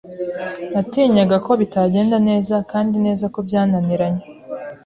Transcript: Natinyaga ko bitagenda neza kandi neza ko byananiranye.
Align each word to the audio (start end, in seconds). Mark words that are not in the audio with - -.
Natinyaga 0.73 1.37
ko 1.45 1.51
bitagenda 1.61 2.17
neza 2.29 2.55
kandi 2.71 2.95
neza 3.05 3.25
ko 3.33 3.39
byananiranye. 3.47 4.23